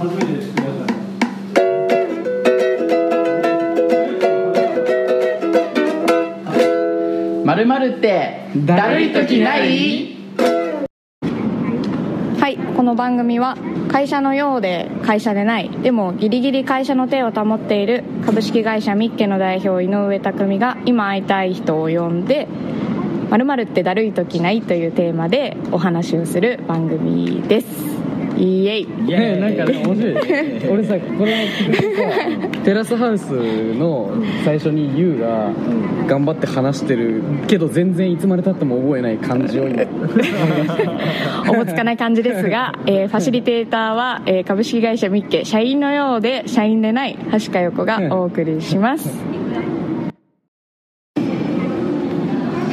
[0.00, 0.70] 初めてです皆さ
[7.42, 10.16] んまるまるってだるい時ない？
[12.40, 13.58] はいこの番組は
[13.88, 22.48] 会社のようで会社でないでもギリギリ会社の手を保っている株式会社ミッケの代表井上匠が今会いたい人を呼んで
[23.28, 27.89] 「まるってだるい時ない」というテーマでお話をする番組です。
[28.40, 28.86] イエイ。
[28.86, 30.14] ねなんかね面白い。
[30.14, 31.52] ね俺さこれさ
[32.64, 33.30] テラスハウス
[33.74, 34.10] の
[34.44, 35.50] 最初に YOU が
[36.06, 39.82] 頑張って話してるけど全然いつまでたっても覚えない感じを今。
[41.50, 49.08] おぼつかない感じですが、えーファシリテーターは、えー株式会社ミッケ社員のようで社員でない橋香代子がお送りします、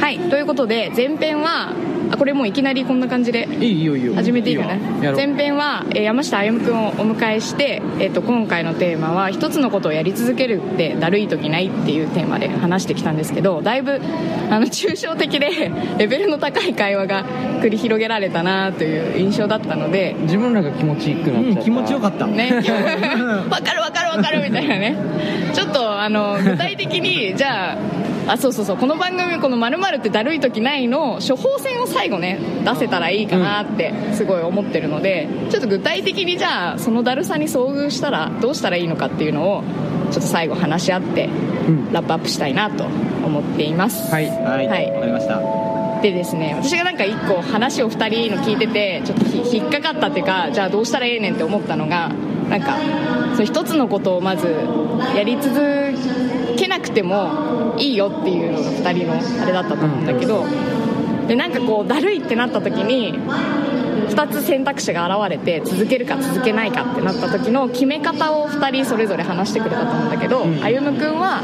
[0.00, 1.72] はいということで前編は
[2.10, 4.14] あこれもういきなりこんな感じでいいよいいよ。
[4.14, 4.64] 始めていいか
[5.14, 14.00] 前編は、えー山下歩夢君をお迎えして、えー、と今回のテーマは一つのことをやり続けるってだるい時ないっていうテーマで話してきたんですけどだいぶ
[14.50, 17.24] あの抽象的で レベルの高い会話が
[17.60, 22.26] 繰り広げられたなという印象だったので自分らが気持ちいいくなっちゃった、気持ちよかった。
[22.26, 22.52] ね
[23.50, 24.96] わかるわかるわかるみたいなね。
[25.52, 27.76] ちょっとあの具体的にじゃあ
[28.28, 28.76] あそうそうそう。
[28.76, 39.64] この番組この「まるってだるい時ない」の処方箋を最後ね出せたらいいかなってすごい思ってるのでちょっと具体的にじゃあそのだるさに遭遇したらどうしたらいいのかっていうのを
[40.10, 41.28] ちょっと最後話し合って
[41.92, 42.84] ラップアップしたいなと
[43.24, 44.12] 思っています。
[44.12, 44.26] はい。
[44.26, 44.66] はい。
[44.66, 44.90] はい。
[44.92, 45.40] わかりました。
[46.02, 52.10] でですね私がなんか一個話を2人の聞いててちょっとひ引っかかったっていうかじゃあどうしたらええねんって思ったのが
[52.48, 52.76] なんか
[53.36, 54.54] そう一つのことをまず
[55.16, 56.17] やり続け
[56.78, 60.44] なくてもいいよっていうのが2人のあれだったと思うんだけど、
[61.26, 63.12] でなんかこうだるいってなった時に
[64.08, 71.42] 2つ選択肢が現れて続けるか続けないかってなった時の決め方を2人それぞれ話してくれたと思うんだけど、歩夢君は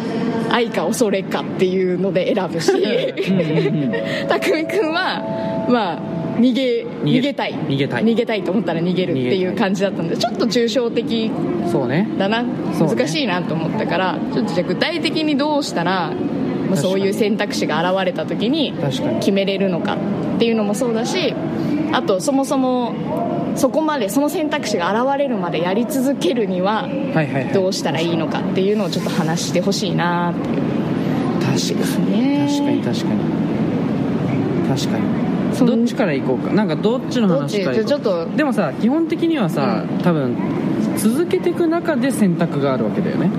[0.50, 2.70] 愛か恐れかっていうので選ぶし
[4.28, 7.54] 匠君はまあ逃げ逃げたい。
[7.54, 8.04] 逃げたい。
[8.04, 11.30] 逃げたいと思ったら逃げるっていう感じだったんでちょっと抽象的
[11.70, 12.08] そうね。
[12.18, 18.74] だな、ね難しいなと思ったからちょっとじゃあ具体的にどうしたら、まあ、そういう選択肢が現れた時に
[19.20, 19.96] 決めれるのか
[20.36, 21.34] っていうのもそうだし
[21.92, 22.94] あとそもそも
[23.56, 26.88] そこまでその選択肢が現れるまでやり続けるには
[27.52, 30.62] どうしたらいいのかっていうのをちょっと話してほしいなっていう。
[31.40, 32.20] 確かに。
[32.20, 32.48] ね。
[32.48, 33.44] 確かに確かに。
[34.68, 35.23] 確かに
[35.60, 36.52] どっちから行こうか。
[36.52, 37.70] なんかどっちのどっち話か。
[37.70, 38.36] ら行こうちょっと。
[38.36, 40.36] でもさ基本的にはさ、多分
[40.96, 43.30] 続けていく中で選択があるわけだよね。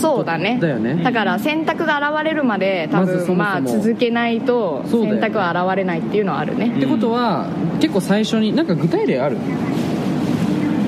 [0.00, 0.58] そうだね。
[0.60, 1.02] だよね。
[1.02, 3.38] だから選択が現れるまで多分まずそもそも。
[3.38, 6.74] まあ続けないと選択は現れないっていうのはあるね。
[6.76, 7.48] ってことは
[7.80, 9.36] 結構最初になんか具体例ある？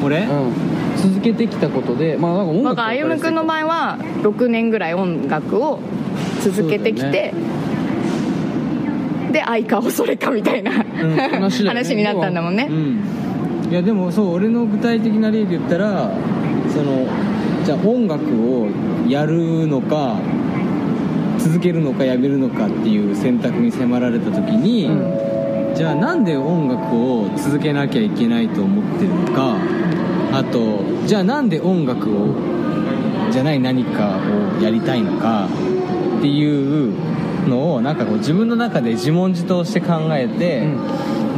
[0.05, 0.21] 俺？
[0.23, 0.53] うん。
[0.99, 5.78] 続けてきたことでまあなんか音楽なんか歩夢君の場合は6年ぐらい音楽を
[6.41, 7.33] 続けてきて、
[9.33, 11.69] で愛か恐れかみたいな、話ね。
[11.69, 12.66] 話になったんだもんね。
[12.71, 13.03] うん。
[13.71, 16.11] いやでもそう俺の具体的な例で言ったら
[16.72, 17.06] その
[17.65, 18.66] じゃあ音楽を
[19.06, 20.16] やるのか
[21.39, 24.91] 続けるのかやめるのかっていう選択に迫られた時に、
[25.75, 29.56] じゃあなんで音楽を続けなきゃいけないと思ってるのか
[30.33, 32.34] あとじゃあなんで音楽を
[33.31, 34.19] じゃない何か
[34.59, 35.47] をやりたいのか
[36.19, 36.95] っていう
[37.48, 40.69] のをなんかこう自分の中で自問自答して考えて、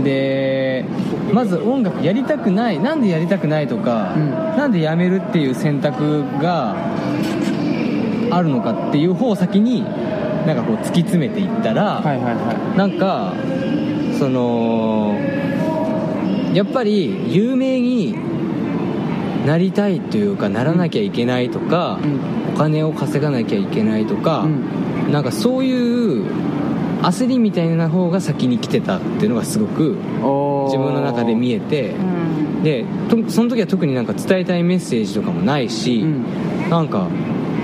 [0.05, 0.85] で
[1.33, 4.15] まず音楽やりたくないなんでやりたくないとか、
[4.57, 6.75] なんでやめるっていう選択が
[8.31, 9.83] あるのかっていう方を先に
[10.47, 13.35] なんかこう突き詰めていったら、はいはいはなんか
[14.19, 15.15] その
[16.55, 18.15] やっぱり有名に
[19.47, 21.99] なりたいというかならなきゃいけないとか、
[22.55, 24.47] お金を稼がなきゃいけないとか、
[25.11, 26.25] なんかそういう
[27.03, 29.97] 焦りみたいな方が先に来てたっていうのがすごく
[30.67, 32.63] 自分の中で見えてうん。
[32.63, 36.71] でとその時は特になんか伝えたいメッセージとかもないし、うん。
[36.71, 37.09] なんか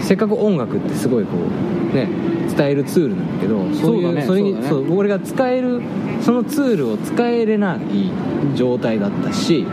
[0.01, 2.09] せっかく音楽ってすごいこうね
[2.57, 4.69] 伝えるツールなんだけどそういうそうだねそれにね。
[4.69, 5.83] そう俺が使える
[6.23, 7.79] そのツールを使えれない
[8.55, 9.67] 状態だったし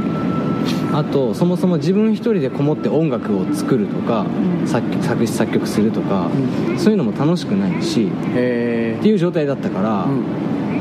[0.94, 4.26] あとそもそも自分一人でこもって音楽を作るとか、
[4.66, 6.30] 作曲作詞作曲するとか、
[6.78, 10.08] そういうのも楽しくないしへっていう状態だったから、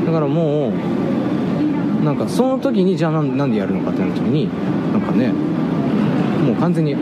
[0.05, 4.49] だからもうなんかその時にじゃあなんでやるのかってなった時に
[4.91, 6.95] なんかねもう完全に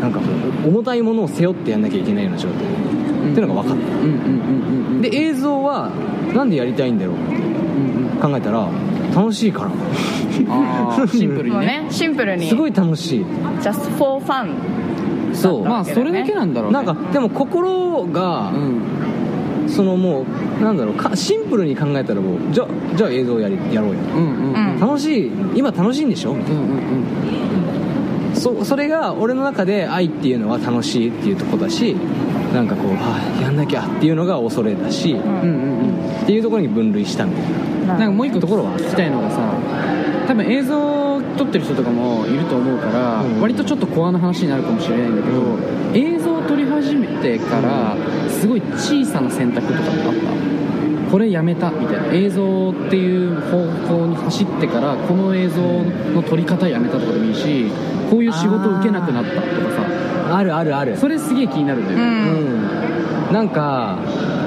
[0.00, 0.20] なんか
[0.64, 5.90] 重たいものを背負ってやんなきゃいけないような状態、っていうのが分かっうんうんうんうんうんたで映像は
[6.34, 8.68] なんでやりたいんだろうって考えたら
[9.14, 9.70] 楽しいから
[11.08, 11.86] シンプルにね。
[11.90, 12.48] シンプルに。
[12.48, 13.24] すごい楽しい。
[13.60, 14.54] Just for fun
[15.34, 15.64] そう。
[15.64, 16.82] まあそれだけなんだろうね。
[16.82, 18.80] なんかでも心が、うん。
[19.68, 20.24] そのも
[20.60, 23.98] うなんだろうかシンプルに考えたらもうじゃあじゃあ映像やりやろうよ。
[24.14, 24.74] うんうんうん。
[24.74, 25.32] うん楽しい。
[25.56, 26.34] 今楽しいんでしょ？
[26.34, 26.70] みたいうんうん
[28.30, 31.96] なそそれが俺の中で愛っていうのは楽しいっていうとこだし
[32.56, 37.98] なんかこうあやんなきゃっていうのが恐れだし、っていうところに分類したみたいな。
[37.98, 39.52] なんかもう一個ところは聞きたいのがさ
[40.26, 43.40] 多分映像を撮ってる人とかもいると思うから、うん。
[43.42, 45.58] 割とちょっとコアな話になるかもしれないんだけど
[45.94, 47.94] 映像を撮り始めてから
[48.30, 51.10] すごい小さな選択とかってあった。
[51.10, 52.12] これやめたみたいな。
[52.14, 53.58] 映像っていう方
[54.00, 55.60] 向に走ってからこの映像
[56.14, 57.70] の撮り方やめたとかでもいいし
[58.10, 59.44] こういう仕事を受けなくなったとか
[59.76, 59.95] さ
[60.30, 60.96] あるあるある。
[60.96, 63.30] それすげえ気になるんだようね、うん。
[63.30, 63.32] ん。
[63.32, 63.98] なんか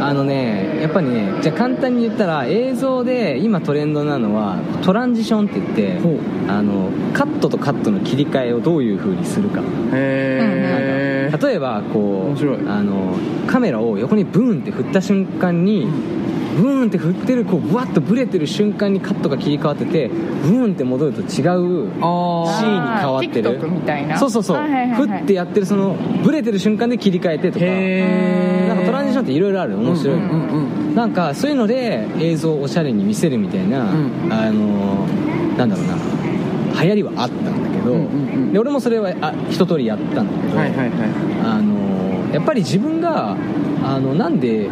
[0.02, 6.00] あのねやっぱりねじゃあ簡単に言ったら映像で今トレンドなのはトランジションって言って
[6.48, 9.62] あのカットとカットの切り替えをどういう風にするか。
[9.62, 13.16] へえ例えばこうあの
[13.46, 15.88] カメラを横にブーンって振った瞬間に、
[16.59, 23.59] ブーンって振ってるこうブワッとブレてる瞬間にカットが切り替わっててブーンって戻ると違うあシーンに変わってる。
[23.59, 24.44] TikTok みたいなそうそう。
[24.44, 27.65] そう、はいはい振ってやってるそのブレてる瞬間で切り替えてとか。
[27.65, 35.06] へなんかトランジションっていろいろある面白いの、うんうんうんなんかそういうので映像をおしゃれに見せるみたいな、んあの
[35.56, 35.95] なんだろうな。
[36.81, 38.53] 流行りはあったんだけど、うんうんうん。
[38.53, 40.89] で俺もそれはあ一通りやったんだけど、はいはいはい。
[41.44, 43.38] あのやっぱり自分が
[43.83, 44.69] あのなんでえ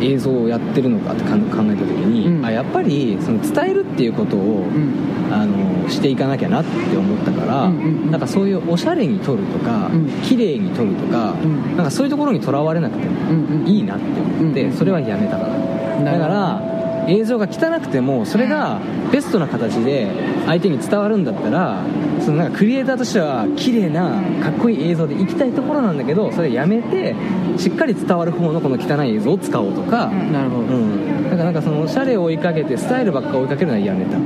[0.00, 2.44] 映像をやってるのかって考えた時に、うん。
[2.44, 5.14] あやっぱりその伝えるっていうことを、うん。
[5.32, 10.08] あのしていかなきゃなって思ったから、うんうんうんなんかそういうおしゃれに撮るとか、うん。
[10.22, 11.76] 綺麗に撮るとか、うん。
[11.76, 16.73] なんかそういうところにとらわれなくてもいいなって思って、それはやめたから、だから
[17.08, 18.80] 映像が汚くてもそれが
[19.12, 20.08] ベストな形で
[20.46, 21.82] 相手に伝わるんだったら
[22.20, 27.14] そのなんかクリエイターとしては綺麗なかっこいい映像でいきたいところなんだけどそれやめて
[27.58, 30.32] しっかり伝わる方のこの汚い映像を使おうとか、うん。
[30.32, 34.16] なるほど、うん、だからなんかそのおしゃれを追いかけてスタイルばっか追いかけるのはやめた。
[34.16, 34.24] あー。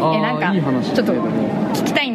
[0.00, 1.12] あーえなんかいい話ちょっと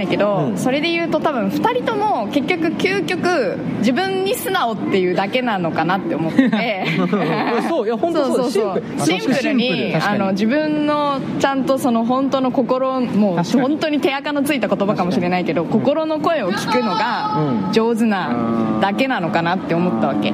[0.05, 0.57] だけどうん。
[0.57, 6.85] それで言うと多分2人とも結局究極自分に素直っていうだけなのかなって思ってて。
[7.69, 9.33] そういや本当そうそうそうシンプル。
[9.35, 17.71] シンプルにあの自分のちゃんとその本当の心もう本当に手垢のついた言葉かもしれないけど心の声を聞くのがうん。
[17.71, 18.29] 上手な
[18.81, 20.33] だけなのかなって思ったわけ。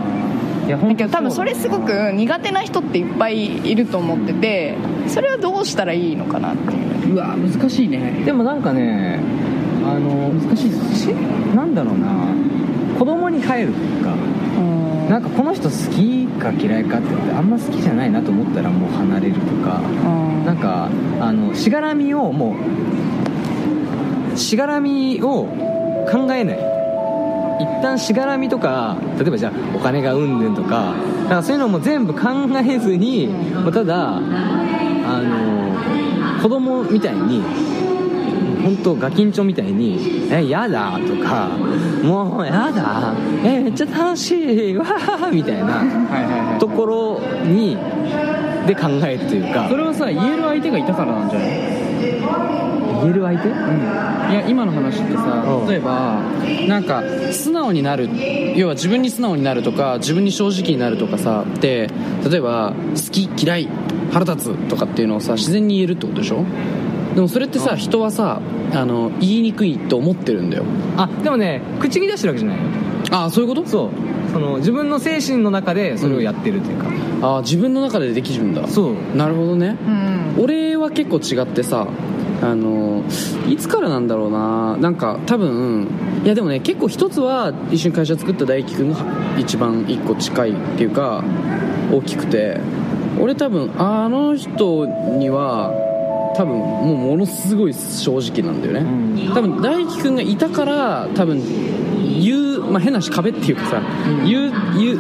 [0.67, 4.75] だけど多分それすごく苦手な人っていっぱいいると思ってて
[5.07, 7.13] それはどうしたらいいのかなっていう。
[7.13, 8.21] うわ難しいね。
[8.25, 9.19] でもなんかね
[9.95, 11.07] あの難しいし
[11.55, 12.07] なんだろうな。
[12.97, 14.13] 子供に帰るというか
[15.09, 19.79] なんかこの人好きか嫌いかって言ってあんま好きじゃないなと思ったらもう離れるとか
[20.45, 20.89] なんか
[21.21, 22.57] あのしがらみをも
[24.33, 25.45] うしがらみを
[26.11, 26.59] 考えない。
[27.61, 32.29] 一旦しがらみとか例えばじゃあお金がうんぬんとかなんかそういうのも全部考
[32.65, 37.43] えずにもうただあの子供みたいに
[38.69, 39.97] 本当ガキンチョみたいに
[40.31, 41.49] 「えやだ」とか
[42.03, 43.13] 「もうやだ
[43.43, 44.35] えめっちゃ楽し
[44.71, 47.75] い わー」みたいなところに
[48.67, 49.67] で考えるというか。
[49.69, 51.49] それはさ言える相手がいたからなんじゃない？
[53.01, 53.47] 言える相手？
[53.47, 53.51] い
[54.35, 55.67] や今の話ってさうん。
[55.67, 56.19] 例えば
[56.67, 58.07] なんか素直になる
[58.55, 61.89] 要は自分に素直になるとか自分に正直になるとかさって
[62.29, 63.67] 例えば好き嫌い
[64.11, 66.43] 腹立つとかっていうのをさ自然に言えるってことでしょ？
[67.15, 68.39] でもそれってさ人はさ
[68.73, 70.63] あの言いにくいと思ってるんだよ。
[70.97, 72.57] あでもね口に出してるわけじゃない。
[72.57, 72.63] よ
[73.11, 73.65] ああそういうこと？
[73.65, 73.89] そう。
[74.31, 76.87] その自分の精神の中でそれをやってるというか、
[77.27, 78.67] ああ自分の中でできるんだ。
[78.67, 79.17] そう。
[79.17, 79.77] なるほどね。
[79.85, 80.43] うん。
[80.43, 81.87] 俺は結構違ってさ
[82.41, 83.03] あの
[83.49, 84.77] いつからなんだろうな。
[84.77, 85.87] なんか多分
[86.23, 88.97] いやでもね結構一つは一緒に会社作った大輝くんが
[89.39, 91.23] 一番一個近いっていうか
[91.91, 92.59] 大きくて。
[93.19, 95.73] 俺多分あの人には
[96.39, 101.43] 多分もうものすごい正直なんだよね、多分大輝くんがいたから多分
[102.21, 103.81] 言う、まあ、変なし壁っていうかさ、
[104.25, 104.97] 言う言う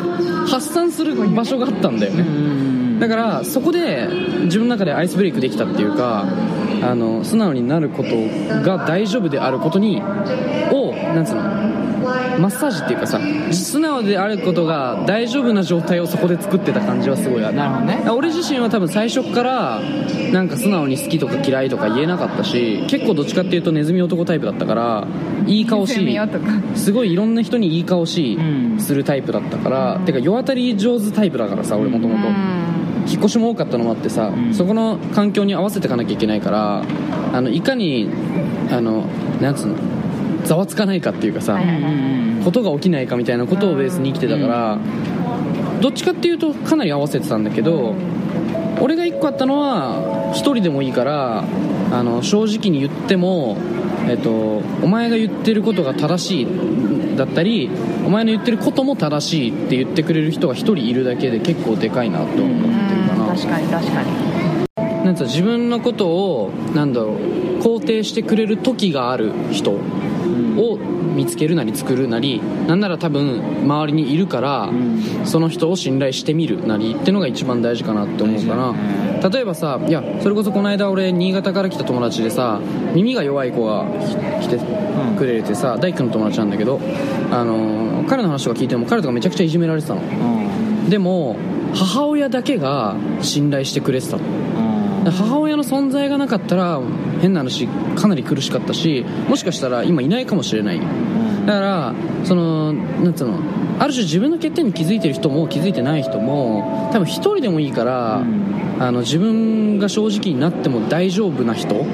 [0.47, 4.09] 発散する場所があったんだよね、だからそこで
[4.43, 6.25] 自分の中でアイスブレイクできたっていうか
[6.81, 8.09] あの素直になること
[8.61, 11.78] が大丈夫であることにをなんつうの
[12.39, 13.19] マッサージっていうかさ
[13.51, 17.55] 素直であることが大丈夫な状態をそこで作ってた感じはすごいある。
[17.55, 18.09] なるほどね。
[18.11, 19.81] 俺自身は多分最初から
[20.31, 25.07] なんか素直に好きとか嫌いとか言えなかったし結構どっちかっていうとネズミ男タイプだったから
[25.45, 25.93] いい顔し
[26.75, 28.79] すごいいろんな人にいい顔しうん。
[28.79, 32.29] するタイプだったから、てか世当たり上手タイプだからさ俺もともと。
[33.07, 34.53] 引っ越しも多かったのもあってさ、うん。
[34.53, 36.83] そこの環境に合わせていかなきゃいけないから
[37.33, 38.07] あのいかに
[38.71, 39.05] あの
[39.41, 39.75] なんつうの
[40.49, 41.59] ざわつかないかっていうかさ、
[42.43, 44.79] ことが起きないかみたいなことをベースに生きてたから、
[45.79, 47.93] どっちかっていうとかなり合わせてたんだけど、
[48.81, 51.43] 俺が1個あったのは1人でもいいから
[51.91, 53.57] あの正直に言っても、
[54.07, 57.69] えっと、お前が言ってることが正しいだったり
[58.07, 64.29] お前の言ってることも正しいって言ってくれる人が1人いるだけで結構でかいなと思ってるかな、確かに確かに。
[65.05, 69.77] なんつうの自分のことをなんだろう肯定してくれる時がある人
[70.59, 74.69] を見つけるなり作るなりなんなら多分周りにいるから、
[75.25, 78.75] その人を信頼してみるなりってのが一番大事かなって思うかな。
[79.29, 82.61] 例えばさいやそれこそこの間俺新潟から来た友達でさ
[82.93, 83.85] 耳が弱い子が
[84.41, 84.59] 来て
[85.17, 86.79] くれてさ、大工の友達なんだけど、
[87.31, 90.01] あの彼の話とか聞いても彼とかめちゃくちゃいじめられてたの。
[90.89, 91.35] でも
[91.73, 94.23] 母親だけが信頼してくれてたの。
[95.11, 96.81] 母親の存在がなかったら
[97.21, 100.79] 変な話かなり苦しかったしもしかしたら今いないかもしれない。
[101.45, 103.39] だからそのなんつうの
[103.79, 108.17] ある種自分の欠点に気づいてる人も気づいてない人も多分一人でもいいから、
[108.79, 111.85] あの自分が正直になっても大丈夫な人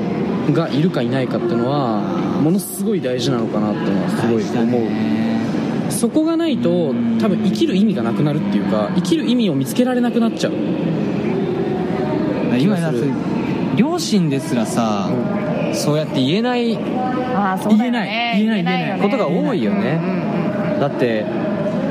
[0.51, 2.01] がいるかいないかっていうのは
[2.41, 4.81] ものすごい大事なのかなっていうのはすごい思う。
[5.91, 10.53] そこがないと多分生きる意味がなくなるっていうか生きる意味を見つけられなくなっちゃう
[12.57, 12.75] 今
[13.75, 15.09] 両親ですらさ、
[15.73, 16.77] そうやって言えない
[17.35, 18.33] ああそうだよね。
[18.37, 19.99] 言えない言えないことが多いよね。
[20.01, 21.25] うんうんだって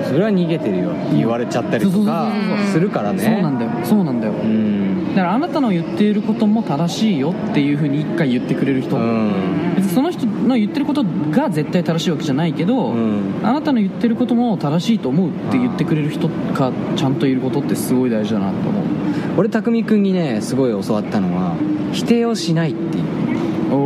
[0.06, 0.90] それは逃げてるよ。
[1.12, 2.30] 言われちゃったりとか
[2.70, 3.22] するからね。
[3.22, 3.70] そうなんだよ。
[3.84, 4.32] そうなんだよ。
[4.34, 4.83] うん
[5.14, 9.74] だからあなたの言っていることも正しいよっていうふうに一回言ってくれる人、うん。
[9.76, 13.40] 別にその人の言ってることが絶対正しいわけじゃないけど、うん。
[13.44, 18.84] あなたの言ってることも正しいと思うって言ってくれる人がちゃんといることってすごい大事だなと思う。
[19.36, 21.54] 俺匠君にねすごい教わったのは
[21.92, 23.04] 否定をしないっていう。
[23.72, 23.76] お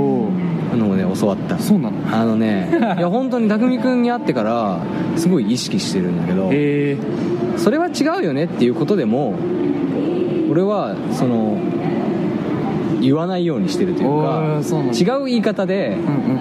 [0.73, 1.59] おのをね教わった。
[1.59, 1.97] そうなの？
[2.11, 4.81] あのね いや本当に匠君に会ってから
[5.17, 6.97] すごい意識してるんだけどえ
[7.57, 9.35] それは違うよねっていうことでも
[10.59, 11.57] 俺はその
[13.01, 14.61] 言わないようにしてるというおか
[14.93, 15.97] 違う言い方で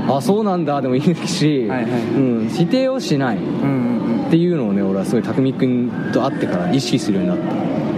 [0.10, 3.40] あそうなんだでもいいし、うん、否定をしないっ
[4.32, 7.56] ていうのをね俺はすごい匠君と会ってから意識するようになった、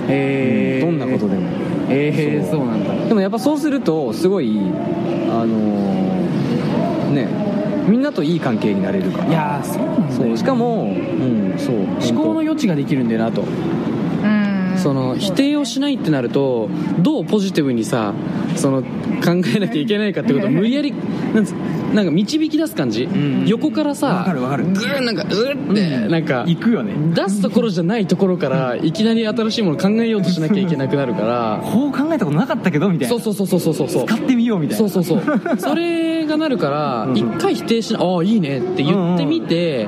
[0.09, 1.49] えどんなことでも。
[1.91, 2.67] えー、そう。
[2.67, 3.05] なんだ。
[3.07, 7.27] でもやっぱそうするとすごいあのーね
[7.89, 9.25] みんなといい関係になれるから。
[9.25, 13.41] いやーそうなんだよそうしかも、うん、そう思考の余地ができるんだよなと。
[13.41, 13.88] うん
[14.79, 16.69] その否定をしないってなると
[16.99, 18.13] どうポジティブにさ
[18.55, 18.87] その考
[19.55, 20.93] えなきゃいけないかってことを無理やり
[21.93, 23.47] なんか導き出す感じ、ん。
[23.47, 24.65] 横からさわかるわかる。
[24.65, 26.93] グーなんかうーって、なんか行くよね。
[27.15, 31.61] 出すところじゃないところからいきなり新しいもの考えようとしなきゃいけなくなるから。
[31.63, 33.19] こう考えたことなかったけどみたいな。
[33.19, 34.89] そうそうそうそうそうそう使ってみようみたいな。
[34.89, 37.17] そうそうそうそれがなるからうん。
[37.17, 39.87] 一回否定しないああいいねって言ってみて、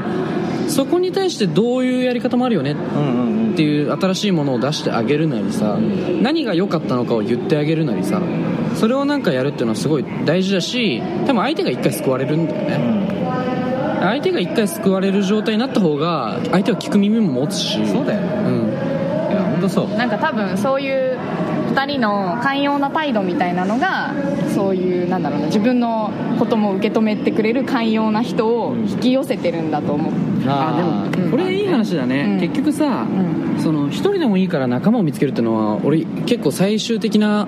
[0.72, 2.75] そこに対してどういうやり方もあるよねっ
[3.56, 5.78] ていう新しいものを出してあげるなりさ
[6.22, 8.22] 何が良かったのかを言ってあげるなりさ
[8.75, 13.12] それをなんかやるっていうのはすごい大事だし多分相手が一回救われるんだよね。
[14.01, 17.86] 相手が一回救われる状態になった方が相手は聞く耳も持つし。
[17.86, 18.28] そうだよね。
[18.38, 19.32] うん。
[19.32, 19.90] いや本当そう。
[19.90, 21.20] なんか多分そういう
[21.72, 24.13] 2人の寛容な態度みたいなのが
[24.56, 30.10] そういうなんだろうな自分のことも受け止めてくれる寛容な人を引き寄せてるんだと思
[30.45, 31.31] うあーうん。
[31.31, 32.39] これいい話だね、うん。
[32.39, 33.60] 結局さ、ん。
[33.60, 37.48] その一人でもいいから仲間を見つけるっていうのは俺結構最終的な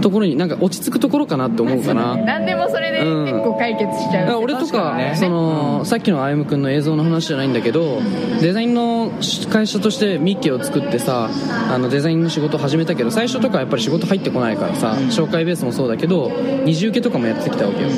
[0.00, 2.16] ところになんか落ち着くところかなって思うかな。
[2.16, 3.24] 何でもそれでうん。
[3.24, 8.00] 結構解決しちゃう、だから俺とかその、さっきの歩夢君の映像の話じゃないんだけど
[8.40, 9.10] デザインの
[9.50, 11.30] 会社としてミッキーを作ってさ
[11.70, 16.30] あのデザインの仕事を始めたけど最初とかやっぱり仕事入ってこないからさ、紹介ベースもそうだけど
[16.64, 17.88] 二重受けとかもやってきたわけよ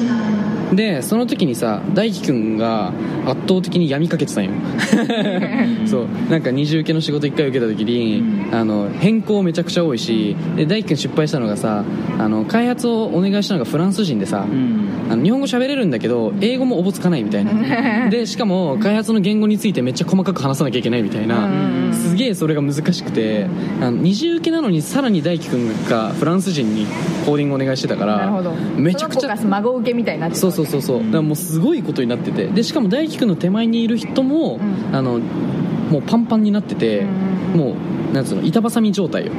[0.73, 2.93] でその時にさ大輝くんが
[3.27, 4.51] 圧倒的に闇かけてたんよ。
[5.87, 6.07] そう。
[6.31, 11.85] なんか二重受けの仕事一回受けた時に、あの変更めちゃくちゃ多いしで大輝くん失敗したのがさ
[12.19, 14.47] あの開発をお願いしたのがフランス人でさ、
[15.11, 18.09] あの日本語喋れるんだけど英語もおぼつかないみたいな。
[18.11, 21.49] でしかも開発の言語についてめっちゃ細かく話さなきゃいけないみたいな。
[21.93, 23.47] すげえそれが難しくて
[23.81, 26.87] あの二重受けなのにさらに大輝くんがフランス人に
[27.25, 28.43] コーディングお願いしてたから
[28.77, 30.99] めちゃくちゃ孫受けみたいになってそうそうそうそう。
[30.99, 32.47] だからもうすごいことになってて。
[32.47, 34.59] でしかも大輝くんの手前にいる人も、
[34.93, 35.21] あの
[35.91, 37.03] もうパンパンになってて、
[37.55, 37.75] も
[38.11, 39.33] うなんつうの板挟み状態よ。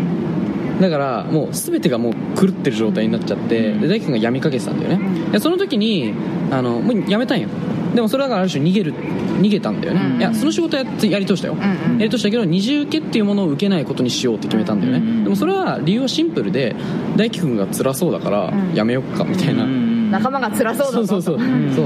[0.80, 6.14] だからもう全てがもう狂ってる状態になっちゃって、で大輝くんが闇かけてたんだよね、でその時に
[6.52, 7.50] あのもうやめたんよ。
[7.96, 8.94] でもそれだからある種逃げる
[9.42, 10.20] 逃げたんだよね、うん。
[10.20, 12.00] いやその仕事ややり通したよ、うんうん。
[12.00, 16.76] やり通したけど二重受けっていうものを受けないことにしようって決めたんだよね、うんうんでもそれは理由はシンプルで
[17.16, 18.74] 大輝くんが辛そうだからん。
[18.76, 19.66] やめよっかみたいな、
[20.12, 21.74] 仲間が辛そうだぞそうそうそう、ん。
[21.74, 21.84] そ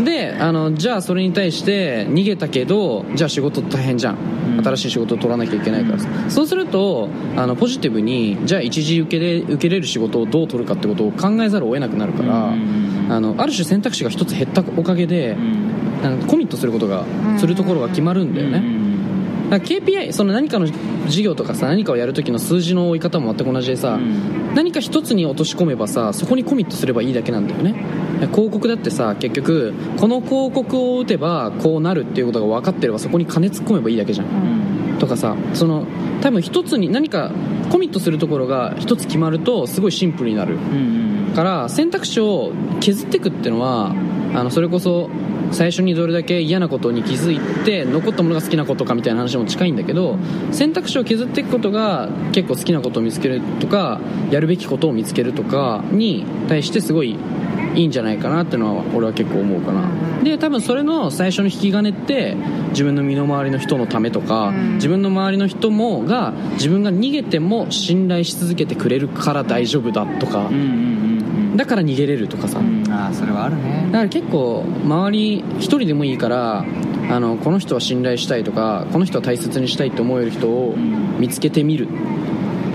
[0.00, 0.04] う。
[0.04, 4.16] であのじゃあそれに対して逃げたけどじゃあ仕事大変じゃん、
[4.58, 4.64] うん。
[4.64, 6.08] 新しい仕事を取らなきゃいけないからさ。
[6.28, 15.36] そうするとあのポジティブにじゃあ一時受けで受けれる仕事をどう取るかってことを考えざるを得なくなるから、うんあのある種選択肢が一つ減ったおかげで、
[16.02, 17.04] なんかコミットすることが
[17.38, 18.60] するところが決まるんだよね、
[19.56, 20.66] KPI その何かの
[21.06, 24.54] 事業とかさ何かをやるときの数字の追い方も全く同じでさ、うん。
[24.54, 27.74] 何か一つに落とし込めばさそこにコミットすればいいだけなんだよね。
[28.28, 35.86] 広告だってさ結局この広告を打てばこうなるっていうことが分かってればそこに金突っ込めばいいだけじゃん、とかさその
[36.20, 37.32] 多分一つに何か
[37.70, 40.56] コミットするところが一つ決まるとすごいシンプルになる。
[41.34, 43.94] から選択肢を削っていくっていうのは
[44.34, 45.08] あのそれこそ
[45.52, 50.18] 最初にどれだけ嫌なことに気づいて残ったものが好きなことかみたいな話も近いんだけど
[50.50, 57.16] 選択肢を削っていくことが結構好きなことを見つけるとかやるべきことを見つけるとかに対してすごい
[57.74, 59.90] いいんじゃないかなっていうのは俺は結構思うかな。
[60.22, 62.36] で多分それの最初の引き金って
[62.70, 64.74] 自分の身の回りの人のためとかうん。
[64.74, 71.11] 自分の周りの人もが自分が逃げても信頼し続けてくれるから大丈夫だとかうんうんうん
[71.56, 72.84] だから逃げれるとかさ、うん。
[72.90, 73.86] ああそれはあるね。
[73.86, 76.64] だから結構周り一人でもいいから
[77.10, 81.20] あのこの人は信頼したいとかこの人は大切にしたいと思える人をん。
[81.20, 81.88] 見つけてみる。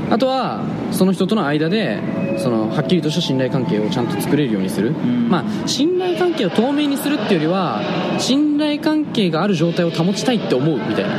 [0.10, 2.00] あとはその人との間で
[2.38, 5.28] そのはっきりとした信頼関係をちゃんと作れるようにする、ん。
[5.30, 7.82] まあ信頼関係を透明にするっていうよりは
[8.20, 11.10] 信頼関係がある状態を保ちたいって思うみたいな。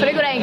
[0.00, 0.40] それぐらい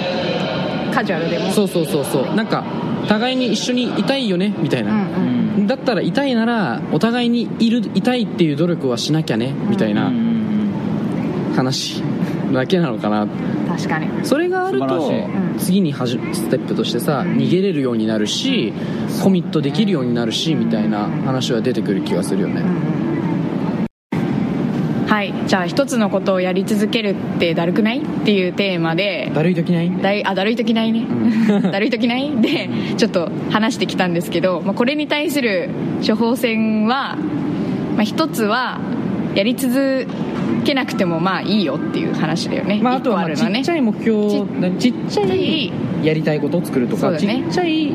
[0.94, 1.52] カジュアルでも。
[1.52, 2.36] そうそうそうそう。
[2.36, 2.64] なんか
[3.08, 10.12] 互いに一緒にいたいよねみたいな、うんうんだったらいたいならお互いにいるいたいっていう努力はしなきゃねみたいな
[11.56, 12.02] 話
[12.52, 13.28] だけなのかな。
[13.68, 14.26] 確かに。
[14.26, 15.12] それがあると
[15.58, 18.74] 次にはじステップとしてさ逃げれるようになるし
[19.24, 22.64] コミットできるようになるしみたいな話は出てくる気がするよね
[25.14, 25.32] はい。
[25.46, 28.00] じゃあ一つのことをやり続けるってだるくない？
[28.02, 29.30] っていうテーマで。
[29.32, 30.02] だるい時ない？
[30.02, 31.06] だいあだるい時ないね、
[31.72, 32.32] だるい時ない？
[32.42, 35.70] でちょっと話してきたんですけど、まあ、これに対する
[36.04, 37.16] 処方箋は、
[37.96, 38.80] まあ、一つは
[39.36, 40.08] やり続
[40.64, 44.30] けなくてもまあいいよっていう話だよね、まあ、あ一とはちっちゃい目標
[44.78, 45.72] ちちっちゃい
[46.04, 47.18] やりたいことを作るとか、ね。
[47.48, 47.94] っちゃい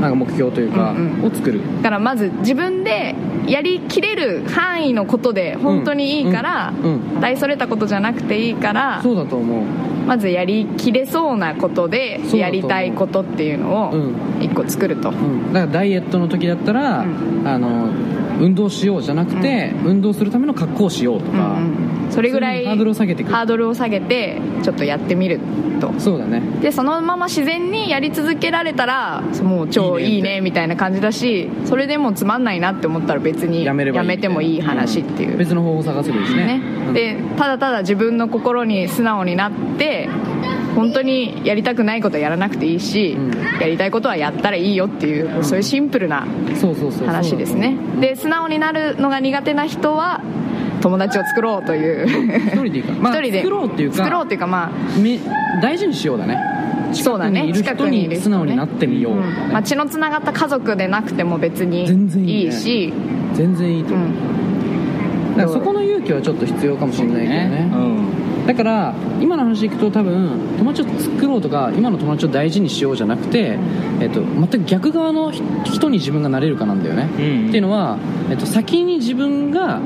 [0.00, 1.24] なんか目標というか、うんうん。
[1.24, 1.60] を作る。
[1.76, 3.14] だからまず自分で
[3.46, 7.20] やりきれる範囲のことで本当にいいから、うんうん。
[7.20, 9.64] 大それたことじゃなくていいからそうだと思う。
[10.06, 13.96] まずやりきれそうなことでやりたいことっていうのをう
[14.40, 14.42] ん。
[14.42, 17.42] 一個作ると、うん、だからダイエットの時だったら、うん。
[17.46, 17.90] あの
[18.42, 22.10] 運動しようじゃなくて、運動するための格好をしようとうんか、うん。
[22.10, 25.38] それぐらいハードルを下げてハードルを下げてちょっとやってみる
[25.80, 25.92] と。
[25.98, 26.40] そうだね。
[26.60, 30.40] でそのまま自然にやり続けられたらもう超いいねね。
[30.40, 34.28] みたいな感じだしそれでもつまんないなって思ったら別にやめればいいて。
[34.28, 36.46] もいい話っていう、別の方法を探せばいいですね。
[36.46, 36.62] ね。
[36.88, 40.08] うんでただただ自分の心に素直になって
[40.74, 43.30] 本当にやりたくないことはやらなくていいし、うん。
[43.60, 46.26] やりたいことはやったらいいよっていう、そういうシンプルな
[47.06, 47.76] 話ですね。
[48.00, 50.20] で素直になるのが苦手な人は
[50.80, 52.06] 友達を作ろうという。
[52.06, 53.42] 一人でいいか、 まあ、一人で。
[53.42, 55.18] 作ろうっていうか作ろうっていうかまあめ
[55.62, 56.38] 大事にしようだね。
[56.92, 57.50] そうだね。
[57.54, 59.20] 近くにいる人に素直になってみよう、うん。
[59.52, 62.92] まあ、血のつながった家族でなくても別に全然いいし。
[63.34, 65.36] 全然いいと思う、うん。
[65.36, 67.70] だからそこの勇気はちょっと必要かもしれないけどね。
[67.72, 73.58] うんだから今の話いくと多分友達を作ろうとか今の友達を大事にしようじゃなくて、
[74.00, 77.98] えっと、全く逆側の人人に自分がなれるかなんだよね、うんっていうのは、
[78.30, 79.80] えっと、先に自分が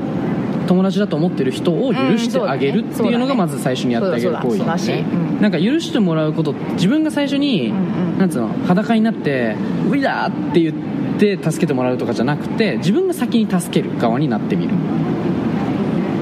[0.67, 5.41] 友達だと思ってる人を許してあげるっていうのがまず最初にやってあげる行為なん。
[5.41, 7.73] なんか許してもらうこと自分が最初に、
[8.17, 9.55] なんつうの裸になって
[9.87, 14.73] 無理だって言って助けてもらうとかじゃなくて自分が先に助ける側になってみる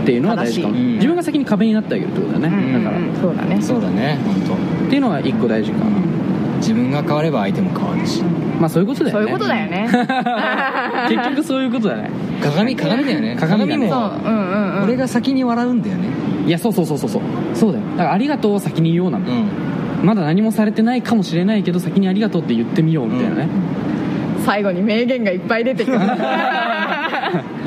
[0.06, 0.94] っていうのは大事かも、正しい。
[0.96, 2.84] 自分が先に壁になってあげるってことだね、うん。
[2.84, 3.62] だから、うんそうだね。
[3.62, 4.20] そうだね。
[4.24, 5.80] 本っていうのは一個大事か。
[5.80, 6.58] な、当。
[6.58, 8.22] 自分が変われば相手も変わるし。
[8.60, 9.26] まあそういうことだよね。
[9.26, 9.89] そういうことだよね。
[11.10, 12.10] 結局そういうことだね。
[12.41, 13.36] 鏡鏡だよね。
[13.39, 14.30] 鏡もう。
[14.30, 14.84] んうんうん。
[14.84, 16.04] 俺が先に笑うんだよね。
[16.46, 17.22] いやそうそうそうそうそう。
[17.54, 17.86] そうだよ。
[17.98, 19.48] だからありがとうを先に言おうなんだ、うん。
[20.06, 23.48] まだ何もされてないかもしれないけど先にありがとうって言ってみようみたいなね、
[24.45, 25.99] 最後に名言がいっぱい出てくる。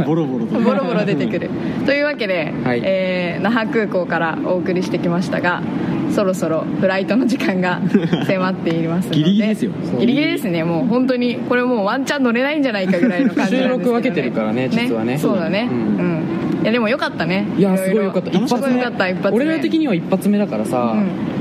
[0.07, 1.51] ボロボロとボロボロ出てくる。
[1.85, 2.81] というわけで、はい。
[2.85, 5.63] えー那覇空港からお送りしてきましたが
[6.11, 7.81] そろそろフライトの時間が
[8.27, 9.71] 迫っていますのでギリギリですよ。
[10.01, 10.65] ギリギリですね。
[10.65, 15.19] もう本当にこれもうワンチャン乗れないんじゃないかぐらいの感じなんですけど、 収録分けてるからね実はね。
[15.19, 15.69] そうだね。
[15.71, 16.18] ううんん、
[16.63, 17.47] いやでもよかったね。
[17.57, 18.31] いやすごいよかった。
[18.31, 18.61] 一発目。
[18.61, 19.37] すごいよかった一発目。
[19.37, 20.95] 俺ら的には一発目だからさ、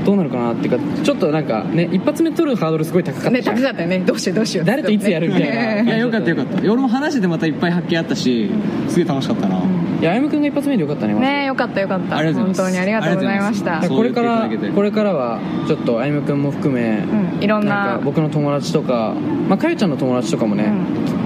[0.03, 3.99] うどうなるかなっていうかちょっとなんかね一発目取るハードルすごい高かったね高かったよね。
[3.99, 4.65] どうしようどうしよう。
[4.65, 5.81] 誰といつやるみたいな。
[5.81, 6.71] い いやよかったよかった。
[6.71, 8.49] 俺も話しててまたいっぱい発見あったし
[8.87, 9.61] すげえ楽しかったな、
[9.99, 12.17] いや歩夢君が一発目でよかったねねよかったよかった。
[12.33, 13.81] 本当にありがとうございました。
[13.89, 19.13] これからこれからはちょっと歩夢君も含め、うんいろんなか僕の友達とか
[19.47, 20.71] まあかゆちゃんの友達とかもね、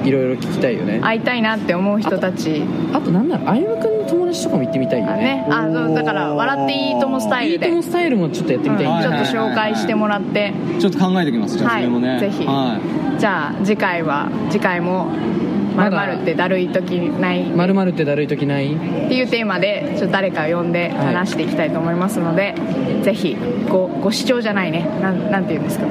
[0.04, 1.00] いろいろ聞きたいよね。
[1.02, 2.64] 会いたいなって思う人たち。
[2.94, 5.46] あとなんなら歩夢君の友達とかも行ってみたいよね。
[5.50, 5.78] あね。
[5.78, 7.66] あそうだから笑っていいともスタイルで。
[7.68, 10.54] いいともスタイルもちょっとやってみたいちょっと紹介してもらって。
[10.80, 12.46] ちょっと考えておきますじゃあそれもね、はいぜひ。
[12.46, 12.80] は
[13.20, 15.08] じゃあ次回は次回も
[15.76, 16.06] 「ままだ。
[16.08, 18.76] るってだるい時ない」まるまるってだるい時ない？
[18.76, 18.78] っ
[19.10, 22.56] ていうテーマでちょっと誰かを呼んで話していきたいと思いますので、
[23.04, 23.36] ぜひ
[23.70, 24.88] ごご視聴じゃないね。
[25.02, 25.86] なんなんて言うんですか？
[25.86, 25.90] い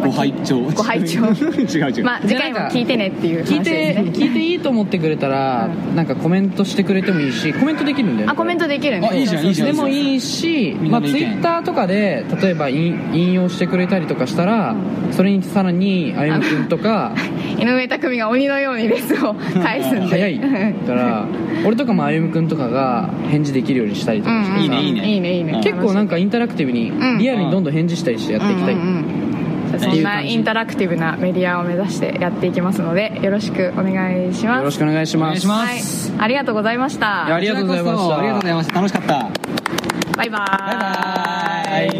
[0.00, 0.60] ご拝聴。
[0.60, 1.20] ご拝聴。
[1.26, 4.10] 違う違う、まあ次回も聞いてねっていう聞い話ですてね。
[4.12, 8.32] 聞いていいと思ってくれたら、なんかコメントしてくれてもいいしコメントできるんだよね。
[8.32, 9.68] あコメントできるんであいいじゃんいいじゃん。
[9.68, 14.76] でもいいし、まあ、ツイッターとかで例えば引引用してくれたりとかしたら、
[15.10, 17.12] それにさらに歩夢君とか
[17.58, 20.06] 井上匠が鬼のようにレスを 返すんで。
[20.06, 20.38] 早い。
[20.38, 21.26] から
[21.66, 25.08] 俺とかも歩夢君とかが返事できるようにしたりとかしてさ、いいねいいね。
[25.14, 25.60] いいねいいね。
[25.62, 27.18] 結構なんかインタラクティブにん。
[27.18, 29.17] リアルにどんどん返事したりしてやっていきたい、うんうんうん
[29.78, 34.58] そんなインタラクティブなメディアを目指してやっていきますのでよろしくお願いします。
[34.58, 36.10] よろしくお願いします。
[36.12, 37.34] はい、ありがとうございました。
[37.34, 38.18] ありがとうございました。
[38.18, 38.74] ありがとうございました。
[38.74, 39.30] 楽しかった。
[40.16, 41.68] バイバーイ。
[41.68, 41.97] バイバイ